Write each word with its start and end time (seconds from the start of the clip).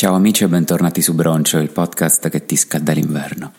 Ciao 0.00 0.14
amici 0.14 0.44
e 0.44 0.48
bentornati 0.48 1.02
su 1.02 1.12
Broncio, 1.14 1.58
il 1.58 1.68
podcast 1.68 2.30
che 2.30 2.46
ti 2.46 2.56
scalda 2.56 2.92
l'inverno. 2.92 3.52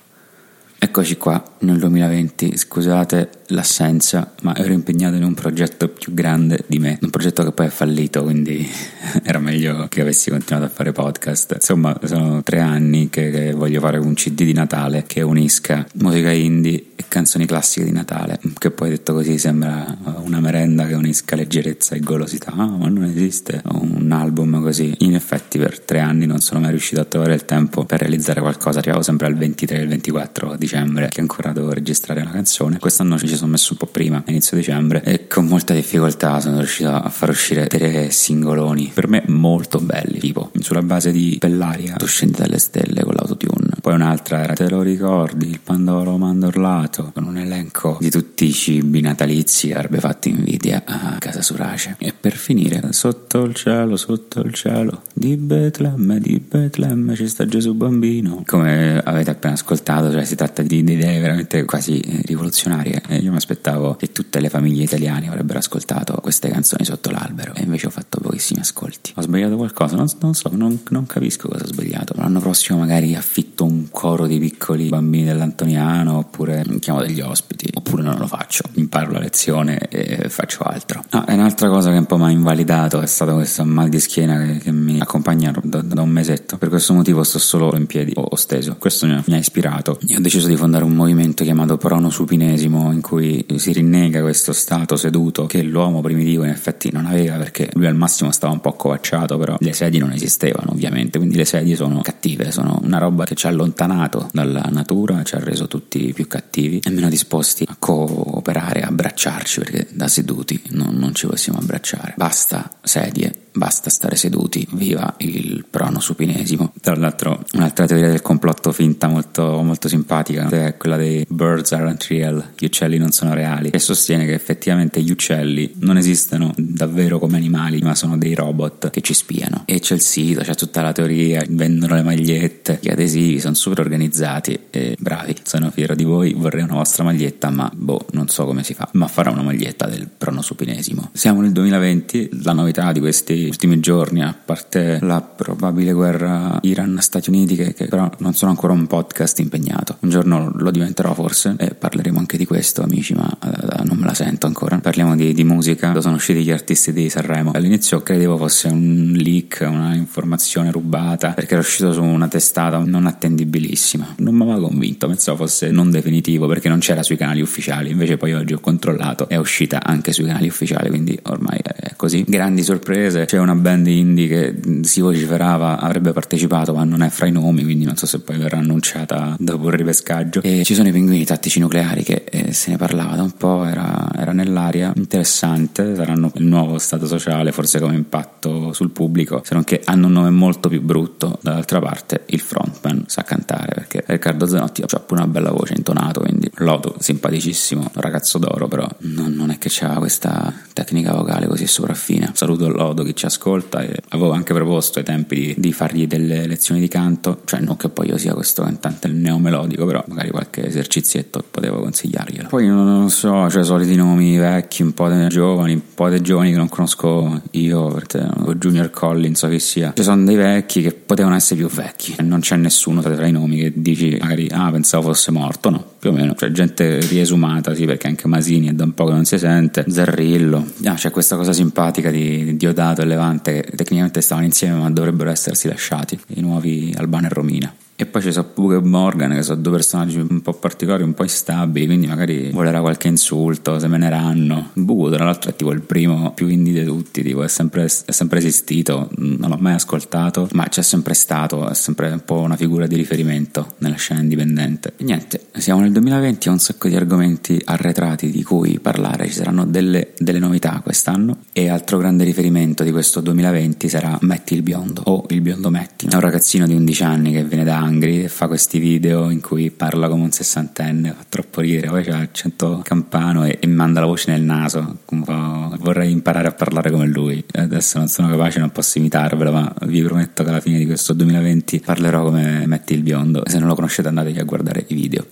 Eccoci 0.79 1.15
qua 1.15 1.39
nel 1.59 1.77
2020, 1.77 2.57
scusate 2.57 3.29
l'assenza, 3.49 4.33
ma 4.41 4.55
ero 4.55 4.73
impegnato 4.73 5.15
in 5.17 5.23
un 5.23 5.35
progetto 5.35 5.89
più 5.89 6.15
grande 6.15 6.63
di 6.65 6.79
me, 6.79 6.97
un 6.99 7.11
progetto 7.11 7.43
che 7.43 7.51
poi 7.51 7.67
è 7.67 7.69
fallito, 7.69 8.23
quindi 8.23 8.67
era 9.21 9.37
meglio 9.37 9.85
che 9.87 10.01
avessi 10.01 10.31
continuato 10.31 10.65
a 10.65 10.69
fare 10.69 10.91
podcast. 10.91 11.51
Insomma, 11.53 11.95
sono 12.05 12.41
tre 12.41 12.59
anni 12.59 13.11
che, 13.11 13.29
che 13.29 13.51
voglio 13.51 13.79
fare 13.79 13.99
un 13.99 14.15
CD 14.15 14.43
di 14.43 14.53
Natale 14.53 15.03
che 15.05 15.21
unisca 15.21 15.85
musica 15.97 16.31
indie 16.31 16.90
canzoni 17.11 17.45
classiche 17.45 17.85
di 17.85 17.91
Natale, 17.91 18.39
che 18.57 18.71
poi 18.71 18.89
detto 18.89 19.11
così 19.11 19.37
sembra 19.37 19.97
una 20.23 20.39
merenda 20.39 20.87
che 20.87 20.93
unisca 20.93 21.35
leggerezza 21.35 21.93
e 21.93 21.99
golosità, 21.99 22.53
ma 22.55 22.65
non 22.65 23.03
esiste 23.03 23.61
un 23.65 24.09
album 24.13 24.61
così. 24.61 24.95
In 24.99 25.13
effetti 25.13 25.59
per 25.59 25.81
tre 25.81 25.99
anni 25.99 26.25
non 26.25 26.39
sono 26.39 26.61
mai 26.61 26.69
riuscito 26.69 27.01
a 27.01 27.03
trovare 27.03 27.33
il 27.33 27.43
tempo 27.43 27.83
per 27.83 27.99
realizzare 27.99 28.39
qualcosa, 28.39 28.79
arrivavo 28.79 29.03
sempre 29.03 29.27
al 29.27 29.35
23 29.35 29.77
e 29.77 29.81
il 29.81 29.87
24 29.89 30.55
dicembre 30.55 31.09
che 31.09 31.19
ancora 31.19 31.51
devo 31.51 31.73
registrare 31.73 32.23
la 32.23 32.29
canzone. 32.29 32.79
Quest'anno 32.79 33.19
ci 33.19 33.35
sono 33.35 33.51
messo 33.51 33.73
un 33.73 33.77
po' 33.79 33.87
prima, 33.87 34.23
inizio 34.27 34.55
dicembre, 34.55 35.03
e 35.03 35.27
con 35.27 35.47
molta 35.47 35.73
difficoltà 35.73 36.39
sono 36.39 36.59
riuscito 36.59 36.91
a 36.91 37.09
far 37.09 37.27
uscire 37.27 37.67
tre 37.67 38.09
singoloni, 38.09 38.91
per 38.93 39.09
me 39.09 39.23
molto 39.27 39.79
belli, 39.79 40.19
tipo 40.19 40.49
sulla 40.61 40.81
base 40.81 41.11
di 41.11 41.35
Bellaria, 41.37 41.95
tu 41.95 42.05
scendi 42.05 42.37
dalle 42.37 42.57
stelle 42.57 43.03
con 43.03 43.13
l'autotune. 43.15 43.50
Poi 43.81 43.93
un'altra 43.93 44.43
era 44.43 44.53
Te 44.53 44.69
lo 44.69 44.83
ricordi, 44.83 45.49
il 45.49 45.59
pandoro 45.59 46.15
mandorlato, 46.17 47.11
con 47.13 47.25
un 47.25 47.37
elenco 47.37 47.97
di 47.99 48.11
tutti 48.11 48.45
i 48.45 48.51
cibi 48.51 49.01
natalizi 49.01 49.69
che 49.69 49.75
avrebbe 49.75 49.99
fatto 49.99 50.27
invidia 50.27 50.83
a 50.85 51.17
casa 51.17 51.41
Surace. 51.41 51.95
E 51.97 52.13
per 52.13 52.35
finire, 52.35 52.81
sotto 52.91 53.43
il 53.43 53.55
cielo, 53.55 53.97
sotto 53.97 54.41
il 54.41 54.53
cielo, 54.53 55.01
di 55.21 55.37
Betlemme, 55.37 56.19
di 56.19 56.39
Betlemme 56.39 57.13
ci 57.15 57.27
sta 57.27 57.45
Gesù 57.45 57.75
bambino. 57.75 58.41
Come 58.43 58.99
avete 59.03 59.29
appena 59.29 59.53
ascoltato, 59.53 60.11
cioè 60.11 60.25
si 60.25 60.35
tratta 60.35 60.63
di, 60.63 60.83
di 60.83 60.93
idee 60.93 61.19
veramente 61.19 61.63
quasi 61.63 61.99
eh, 61.99 62.21
rivoluzionarie. 62.25 63.03
E 63.07 63.17
io 63.17 63.29
mi 63.29 63.37
aspettavo 63.37 63.93
che 63.93 64.11
tutte 64.11 64.39
le 64.39 64.49
famiglie 64.49 64.81
italiane 64.81 65.27
avrebbero 65.27 65.59
ascoltato 65.59 66.15
queste 66.15 66.49
canzoni 66.49 66.85
sotto 66.85 67.11
l'albero, 67.11 67.53
e 67.53 67.61
invece 67.61 67.85
ho 67.85 67.91
fatto 67.91 68.19
pochissimi 68.19 68.61
ascolti. 68.61 69.13
Ho 69.15 69.21
sbagliato 69.21 69.57
qualcosa? 69.57 69.95
Non, 69.95 70.07
non 70.21 70.33
so, 70.33 70.49
non, 70.53 70.79
non, 70.89 71.05
capisco 71.05 71.49
cosa 71.49 71.65
ho 71.65 71.67
sbagliato. 71.67 72.15
L'anno 72.17 72.39
prossimo 72.39 72.79
magari 72.79 73.13
affitto 73.13 73.63
un 73.63 73.89
coro 73.91 74.25
di 74.25 74.39
piccoli 74.39 74.89
bambini 74.89 75.25
dell'Antoniano, 75.25 76.17
oppure 76.17 76.65
chiamo 76.79 76.99
degli 77.01 77.21
ospiti, 77.21 77.69
oppure 77.91 78.03
non 78.03 78.17
lo 78.17 78.27
faccio. 78.27 78.63
Imparo 78.73 79.11
la 79.11 79.19
lezione 79.19 79.77
e 79.89 80.29
faccio 80.29 80.63
altro. 80.63 81.03
Ah, 81.09 81.25
e 81.27 81.33
un'altra 81.33 81.67
cosa 81.67 81.91
che 81.91 81.97
un 81.97 82.05
po' 82.05 82.17
mi 82.17 82.25
ha 82.25 82.29
invalidato 82.29 83.01
è 83.01 83.05
stato 83.05 83.33
questo 83.33 83.65
mal 83.65 83.89
di 83.89 83.99
schiena 83.99 84.43
che, 84.45 84.57
che 84.59 84.71
mi 84.71 84.99
accompagna 84.99 85.53
da, 85.61 85.81
da, 85.81 86.01
un 86.01 86.09
mesetto. 86.09 86.57
Per 86.57 86.69
questo 86.69 86.93
motivo 86.93 87.23
sto 87.23 87.39
solo 87.39 87.75
in 87.75 87.85
piedi 87.85 88.13
o, 88.15 88.21
o 88.21 88.35
steso. 88.35 88.75
Questo 88.79 89.05
mi 89.05 89.13
ha, 89.13 89.23
mi 89.27 89.33
ha 89.33 89.37
ispirato. 89.37 89.99
E 90.07 90.15
ho 90.15 90.21
deciso 90.21 90.47
di 90.47 90.55
fondare 90.55 90.83
un 90.83 90.93
movimento 90.93 91.43
chiamato 91.43 91.77
pronosupinesimo 91.77 92.91
in 92.91 93.01
cui 93.01 93.45
si 93.55 93.73
rinnega 93.73 94.21
questo 94.21 94.53
stato 94.53 94.95
seduto 94.95 95.45
che 95.45 95.61
l'uomo 95.61 96.01
primitivo 96.01 96.43
in 96.43 96.49
effetti 96.49 96.91
non 96.91 97.05
aveva 97.05 97.35
perché 97.37 97.69
lui 97.73 97.87
al 97.87 97.95
massimo 97.95 98.31
stava 98.31 98.53
un 98.53 98.61
po' 98.61 98.73
covacciato 98.73 99.37
però 99.37 99.55
le 99.59 99.73
sedie 99.73 99.99
non 99.99 100.11
esistevano 100.11 100.71
ovviamente 100.71 101.17
quindi 101.17 101.35
le 101.35 101.45
sedie 101.45 101.75
sono 101.75 102.01
cattive 102.01 102.51
sono 102.51 102.79
una 102.83 102.97
roba 102.97 103.25
che 103.25 103.35
ci 103.35 103.45
ha 103.45 103.49
allontanato 103.49 104.29
dalla 104.31 104.67
natura 104.71 105.23
ci 105.23 105.35
ha 105.35 105.39
reso 105.39 105.67
tutti 105.67 106.11
più 106.13 106.27
cattivi 106.27 106.79
e 106.83 106.89
meno 106.89 107.09
disposti 107.09 107.65
a 107.67 107.75
cooperare 107.81 108.81
abbracciarci 108.81 109.59
perché 109.59 109.87
da 109.89 110.07
seduti 110.07 110.61
non, 110.69 110.93
non 110.93 111.15
ci 111.15 111.25
possiamo 111.25 111.57
abbracciare. 111.57 112.13
Basta 112.15 112.69
sedie 112.83 113.47
basta 113.53 113.89
stare 113.89 114.15
seduti, 114.15 114.67
viva 114.71 115.13
il 115.17 115.65
prono 115.69 115.99
supinesimo. 115.99 116.73
Tra 116.81 116.95
l'altro, 116.95 117.43
un'altra 117.53 117.85
teoria 117.85 118.09
del 118.09 118.21
complotto 118.21 118.71
finta 118.71 119.07
molto, 119.07 119.61
molto 119.63 119.87
simpatica 119.87 120.47
è 120.49 120.77
quella 120.77 120.97
dei 120.97 121.25
birds 121.27 121.71
aren't 121.71 122.05
real, 122.07 122.51
gli 122.57 122.65
uccelli 122.65 122.97
non 122.97 123.11
sono 123.11 123.33
reali, 123.33 123.69
che 123.69 123.79
sostiene 123.79 124.25
che 124.25 124.33
effettivamente 124.33 125.01
gli 125.01 125.11
uccelli 125.11 125.73
non 125.79 125.97
esistono 125.97 126.53
davvero 126.55 127.19
come 127.19 127.37
animali, 127.37 127.79
ma 127.81 127.95
sono 127.95 128.17
dei 128.17 128.33
robot 128.33 128.89
che 128.89 129.01
ci 129.01 129.13
spiano. 129.13 129.63
E 129.65 129.79
c'è 129.79 129.95
il 129.95 130.01
sito, 130.01 130.41
c'è 130.41 130.55
tutta 130.55 130.81
la 130.81 130.91
teoria, 130.91 131.43
vendono 131.49 131.95
le 131.95 132.03
magliette, 132.03 132.79
gli 132.81 132.89
adesivi, 132.89 133.39
sono 133.39 133.55
super 133.55 133.79
organizzati 133.79 134.59
e 134.69 134.95
bravi. 134.99 135.35
Sono 135.43 135.71
fiero 135.71 135.95
di 135.95 136.03
voi, 136.03 136.33
vorrei 136.33 136.63
una 136.63 136.75
vostra 136.75 137.03
maglietta, 137.03 137.49
ma 137.49 137.71
boh, 137.73 138.05
non 138.11 138.27
so 138.27 138.45
come 138.45 138.63
si 138.63 138.73
fa, 138.73 138.87
ma 138.93 139.07
farò 139.07 139.31
una 139.31 139.43
maglietta 139.43 139.87
del 139.87 140.07
prono 140.15 140.41
supinesimo. 140.41 141.09
Siamo 141.13 141.41
nel 141.41 141.51
2020, 141.51 142.29
la 142.43 142.53
novità 142.53 142.91
di 142.91 142.99
questi 142.99 143.40
ultimi 143.47 143.79
giorni, 143.79 144.21
a 144.21 144.35
parte 144.43 144.99
la 145.01 145.21
probabile 145.21 145.91
guerra 145.91 146.59
Iran-Stati 146.61 147.29
Uniti, 147.29 147.55
che, 147.55 147.73
che, 147.73 147.87
però 147.87 148.09
non 148.19 148.33
sono 148.33 148.51
ancora 148.51 148.73
un 148.73 148.87
podcast 148.87 149.39
impegnato. 149.39 149.97
Un 150.01 150.09
giorno 150.09 150.51
lo 150.55 150.71
diventerò 150.71 151.13
forse 151.13 151.55
e 151.57 151.73
parleremo 151.73 152.19
anche 152.19 152.37
di 152.37 152.45
questo, 152.45 152.83
amici, 152.83 153.13
ma 153.13 153.29
uh, 153.43 153.83
non 153.83 153.97
me 153.97 154.05
la 154.05 154.13
sento 154.13 154.47
ancora. 154.47 154.77
Parliamo 154.79 155.15
di, 155.15 155.33
di 155.33 155.43
musica, 155.43 155.99
sono 156.01 156.15
usciti 156.15 156.43
gli 156.43 156.51
artisti 156.51 156.93
di 156.93 157.09
Sanremo. 157.09 157.51
All'inizio 157.53 158.01
credevo 158.01 158.37
fosse 158.37 158.67
un 158.67 159.13
leak, 159.15 159.65
una 159.67 159.93
informazione 159.95 160.71
rubata, 160.71 161.31
perché 161.31 161.53
era 161.53 161.61
uscito 161.61 161.91
su 161.93 162.03
una 162.03 162.27
testata 162.27 162.77
non 162.77 163.05
attendibilissima. 163.05 164.15
Non 164.17 164.35
mi 164.35 164.43
aveva 164.43 164.67
convinto, 164.67 165.07
pensavo 165.07 165.37
fosse 165.37 165.71
non 165.71 165.91
definitivo, 165.91 166.47
perché 166.47 166.69
non 166.69 166.79
c'era 166.79 167.03
sui 167.03 167.17
canali 167.17 167.41
ufficiali. 167.41 167.91
Invece 167.91 168.17
poi 168.17 168.33
oggi 168.33 168.53
ho 168.53 168.59
controllato, 168.59 169.27
è 169.29 169.37
uscita 169.37 169.83
anche 169.83 170.11
sui 170.11 170.25
canali 170.25 170.47
ufficiali, 170.47 170.89
quindi 170.89 171.17
ormai 171.23 171.59
è 171.61 171.93
così. 171.95 172.23
Grandi 172.27 172.63
sorprese, 172.63 173.25
c'è 173.31 173.37
una 173.37 173.55
band 173.55 173.87
indie 173.87 174.27
che 174.27 174.83
si 174.83 174.99
vociferava 174.99 175.79
avrebbe 175.79 176.11
partecipato 176.11 176.73
ma 176.73 176.83
non 176.83 177.01
è 177.01 177.07
fra 177.07 177.27
i 177.27 177.31
nomi 177.31 177.63
quindi 177.63 177.85
non 177.85 177.95
so 177.95 178.05
se 178.05 178.19
poi 178.19 178.37
verrà 178.37 178.57
annunciata 178.57 179.37
dopo 179.39 179.69
il 179.69 179.75
ripescaggio. 179.75 180.41
E 180.41 180.65
ci 180.65 180.75
sono 180.75 180.89
i 180.89 180.91
pinguini 180.91 181.23
tattici 181.23 181.61
nucleari 181.61 182.03
che 182.03 182.25
eh, 182.29 182.51
se 182.51 182.71
ne 182.71 182.75
parlava 182.75 183.15
da 183.15 183.21
un 183.21 183.31
po' 183.31 183.63
era, 183.63 184.09
era, 184.17 184.33
nell'aria. 184.33 184.91
Interessante 184.97 185.95
saranno 185.95 186.29
il 186.35 186.43
nuovo 186.43 186.77
stato 186.77 187.07
sociale 187.07 187.53
forse 187.53 187.79
come 187.79 187.95
impatto 187.95 188.73
sul 188.73 188.89
pubblico 188.89 189.41
se 189.45 189.53
non 189.53 189.63
che 189.63 189.79
hanno 189.85 190.07
un 190.07 190.11
nome 190.11 190.29
molto 190.29 190.67
più 190.67 190.81
brutto. 190.81 191.39
Dall'altra 191.41 191.79
parte 191.79 192.23
il 192.25 192.41
frontman 192.41 193.05
sa 193.07 193.23
cantare 193.23 193.71
perché 193.73 194.03
Riccardo 194.07 194.45
Zanotti 194.45 194.81
ha 194.81 194.99
pure 194.99 195.21
una 195.21 195.31
bella 195.31 195.51
voce 195.51 195.75
intonato 195.77 196.19
quindi 196.19 196.51
Lodo 196.55 196.95
simpaticissimo 196.99 197.91
ragazzo 197.93 198.39
d'oro 198.39 198.67
però 198.67 198.85
non, 199.03 199.31
non 199.31 199.51
è 199.51 199.57
che 199.57 199.69
c'ha 199.71 199.93
questa 199.99 200.53
tecnica 200.73 201.13
vocale 201.13 201.47
così 201.47 201.65
sopraffina. 201.65 202.29
Saluto 202.35 202.67
Lodo 202.67 203.03
che 203.03 203.19
ci 203.21 203.27
ascolta 203.27 203.81
e 203.81 204.01
avevo 204.09 204.31
anche 204.31 204.51
proposto 204.51 204.97
ai 204.97 205.05
tempi 205.05 205.35
di, 205.35 205.55
di, 205.57 205.73
fargli 205.73 206.07
delle 206.07 206.47
lezioni 206.47 206.79
di 206.79 206.87
canto, 206.87 207.41
cioè 207.45 207.59
non 207.59 207.77
che 207.77 207.89
poi 207.89 208.07
io 208.07 208.17
sia 208.17 208.33
questo 208.33 208.63
cantante 208.63 209.07
neomelodico, 209.09 209.85
però 209.85 210.03
magari 210.07 210.31
qualche 210.31 210.65
esercizietto 210.65 211.43
potevo 211.49 211.81
consigliarglielo. 211.81 212.47
Poi 212.47 212.65
non 212.67 213.09
so, 213.11 213.47
cioè 213.49 213.63
soliti 213.63 213.95
nomi 213.95 214.37
vecchi, 214.37 214.81
un 214.81 214.93
po' 214.93 215.07
dei 215.07 215.27
giovani, 215.27 215.73
un 215.73 215.81
po' 215.93 216.09
dei 216.09 216.21
giovani 216.21 216.49
che 216.49 216.57
non 216.57 216.67
conosco 216.67 217.41
io, 217.51 217.87
perché 217.89 218.27
Junior 218.57 218.89
Collins 218.89 219.43
o 219.43 219.49
che 219.49 219.59
sia. 219.59 219.93
Ci 219.95 220.03
sono 220.03 220.23
dei 220.23 220.35
vecchi 220.35 220.81
che 220.81 220.91
potevano 220.91 221.35
essere 221.35 221.59
più 221.59 221.69
vecchi, 221.69 222.15
non 222.21 222.39
c'è 222.39 222.55
nessuno 222.55 223.01
tra 223.01 223.27
i 223.27 223.31
nomi 223.31 223.57
che 223.57 223.73
dici 223.75 224.17
magari 224.19 224.47
ah 224.51 224.71
pensavo 224.71 225.13
fosse 225.13 225.29
morto, 225.29 225.69
no, 225.69 225.85
più 225.99 226.09
o 226.09 226.13
meno, 226.13 226.33
cioè 226.35 226.49
gente 226.51 226.99
riesumata, 227.01 227.75
sì, 227.75 227.85
perché 227.85 228.07
anche 228.07 228.27
Masini 228.27 228.69
è 228.69 228.73
da 228.73 228.83
un 228.83 228.95
po' 228.95 229.05
che 229.05 229.11
non 229.11 229.25
si 229.25 229.37
sente, 229.37 229.85
Zarrillo, 229.87 230.65
ah, 230.85 230.95
c'è 230.95 231.11
questa 231.11 231.35
cosa 231.35 231.53
simpatica 231.53 232.09
di 232.09 232.57
Diodato 232.57 233.01
e 233.01 233.05
Levante 233.11 233.61
che 233.61 233.75
tecnicamente 233.75 234.21
stavano 234.21 234.45
insieme 234.45 234.77
ma 234.77 234.89
dovrebbero 234.89 235.29
essersi 235.29 235.67
lasciati, 235.67 236.19
i 236.35 236.41
nuovi 236.41 236.93
Albano 236.97 237.27
e 237.27 237.29
Romina. 237.29 237.73
E 238.01 238.07
poi 238.07 238.23
ci 238.23 238.31
sono 238.31 238.47
Pugh 238.47 238.71
e 238.73 238.81
Morgan, 238.81 239.31
che 239.31 239.43
sono 239.43 239.61
due 239.61 239.73
personaggi 239.73 240.17
un 240.17 240.41
po' 240.41 240.53
particolari, 240.53 241.03
un 241.03 241.13
po' 241.13 241.21
instabili, 241.21 241.85
quindi 241.85 242.07
magari 242.07 242.49
volerà 242.49 242.81
qualche 242.81 243.07
insulto, 243.07 243.77
se 243.77 243.87
me 243.87 243.99
ne 243.99 244.09
ranno. 244.09 244.71
Bugo, 244.73 245.11
tra 245.11 245.23
l'altro, 245.23 245.51
è 245.51 245.55
tipo 245.55 245.71
il 245.71 245.81
primo 245.81 246.31
più 246.33 246.47
indie 246.47 246.79
di 246.79 246.83
tutti, 246.83 247.21
tipo, 247.21 247.43
è 247.43 247.47
sempre, 247.47 247.83
è 247.83 248.11
sempre 248.11 248.39
esistito, 248.39 249.07
non 249.17 249.51
l'ho 249.51 249.57
mai 249.59 249.75
ascoltato, 249.75 250.49
ma 250.53 250.67
c'è 250.67 250.81
sempre 250.81 251.13
stato, 251.13 251.69
è 251.69 251.75
sempre 251.75 252.09
un 252.09 252.23
po' 252.25 252.39
una 252.39 252.55
figura 252.55 252.87
di 252.87 252.95
riferimento 252.95 253.75
nella 253.77 253.97
scena 253.97 254.21
indipendente. 254.21 254.93
E 254.97 255.03
niente, 255.03 255.49
siamo 255.57 255.81
nel 255.81 255.91
2020, 255.91 256.49
ho 256.49 256.53
un 256.53 256.59
sacco 256.59 256.87
di 256.87 256.95
argomenti 256.95 257.61
arretrati 257.63 258.31
di 258.31 258.41
cui 258.41 258.79
parlare, 258.79 259.27
ci 259.27 259.33
saranno 259.33 259.63
delle, 259.63 260.13
delle 260.17 260.39
novità 260.39 260.79
quest'anno 260.81 261.37
e 261.53 261.69
altro 261.69 261.99
grande 261.99 262.23
riferimento 262.23 262.83
di 262.83 262.89
questo 262.89 263.21
2020 263.21 263.87
sarà 263.87 264.17
Metti 264.21 264.55
il 264.55 264.63
biondo, 264.63 265.03
o 265.05 265.25
il 265.29 265.41
biondo 265.41 265.69
Metti, 265.69 266.07
è 266.07 266.15
un 266.15 266.21
ragazzino 266.21 266.65
di 266.65 266.73
11 266.73 267.03
anni 267.03 267.31
che 267.31 267.43
viene 267.43 267.63
da 267.63 267.89
Angri 267.91 268.23
e 268.23 268.29
fa 268.29 268.47
questi 268.47 268.79
video 268.79 269.29
in 269.29 269.41
cui 269.41 269.69
parla 269.69 270.07
come 270.07 270.23
un 270.23 270.31
sessantenne, 270.31 271.11
fa 271.11 271.25
troppo 271.27 271.59
ridere, 271.59 271.89
poi 271.89 272.03
c'ha 272.03 272.17
l'accento 272.17 272.79
campano 272.83 273.45
e, 273.45 273.57
e 273.59 273.67
manda 273.67 273.99
la 273.99 274.05
voce 274.05 274.31
nel 274.31 274.41
naso, 274.41 274.99
vorrei 275.09 276.11
imparare 276.11 276.47
a 276.47 276.53
parlare 276.53 276.89
come 276.89 277.07
lui, 277.07 277.43
adesso 277.51 277.97
non 277.97 278.07
sono 278.07 278.29
capace, 278.29 278.59
non 278.59 278.71
posso 278.71 278.97
imitarvelo, 278.97 279.51
ma 279.51 279.73
vi 279.87 280.01
prometto 280.01 280.43
che 280.43 280.49
alla 280.49 280.61
fine 280.61 280.77
di 280.77 280.85
questo 280.85 281.13
2020 281.13 281.81
parlerò 281.81 282.23
come 282.23 282.65
Metti 282.65 282.93
il 282.93 283.01
biondo, 283.01 283.43
se 283.45 283.59
non 283.59 283.67
lo 283.67 283.75
conoscete 283.75 284.07
andatevi 284.07 284.39
a 284.39 284.43
guardare 284.43 284.85
i 284.87 284.95
video. 284.95 285.25